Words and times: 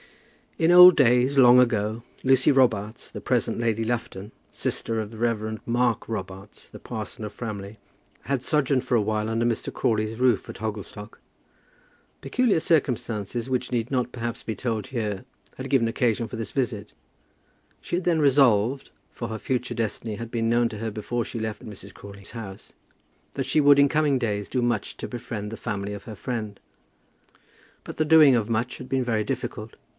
In 0.57 0.71
old 0.71 0.95
days, 0.95 1.37
long 1.37 1.59
ago, 1.59 2.03
Lucy 2.23 2.51
Robarts, 2.51 3.09
the 3.09 3.21
present 3.21 3.59
Lady 3.59 3.83
Lufton, 3.83 4.31
sister 4.51 4.99
of 4.99 5.11
the 5.11 5.17
Rev. 5.17 5.59
Mark 5.67 6.07
Robarts, 6.09 6.69
the 6.69 6.79
parson 6.79 7.23
of 7.23 7.31
Framley, 7.33 7.77
had 8.23 8.43
sojourned 8.43 8.83
for 8.83 8.95
a 8.95 9.01
while 9.01 9.29
under 9.29 9.45
Mr. 9.45 9.71
Crawley's 9.71 10.19
roof 10.19 10.49
at 10.49 10.57
Hogglestock. 10.57 11.19
Peculiar 12.19 12.59
circumstances, 12.59 13.49
which 13.49 13.71
need 13.71 13.89
not, 13.91 14.11
perhaps, 14.11 14.43
be 14.43 14.55
told 14.55 14.87
here, 14.87 15.23
had 15.57 15.69
given 15.69 15.87
occasion 15.87 16.27
for 16.27 16.35
this 16.35 16.51
visit. 16.51 16.93
She 17.79 17.95
had 17.95 18.03
then 18.05 18.19
resolved, 18.19 18.89
for 19.11 19.29
her 19.29 19.39
future 19.39 19.75
destiny 19.75 20.15
had 20.15 20.31
been 20.31 20.49
known 20.49 20.67
to 20.69 20.79
her 20.79 20.91
before 20.91 21.25
she 21.25 21.39
left 21.39 21.65
Mrs. 21.65 21.93
Crawley's 21.93 22.31
house, 22.31 22.73
that 23.33 23.45
she 23.45 23.61
would 23.61 23.79
in 23.79 23.89
coming 23.89 24.19
days 24.19 24.49
do 24.49 24.61
much 24.61 24.97
to 24.97 25.07
befriend 25.07 25.51
the 25.51 25.57
family 25.57 25.93
of 25.93 26.03
her 26.03 26.15
friend; 26.15 26.59
but 27.83 27.97
the 27.97 28.05
doing 28.05 28.35
of 28.35 28.49
much 28.49 28.79
had 28.79 28.89
been 28.89 29.03
very 29.03 29.23
difficult. 29.23 29.75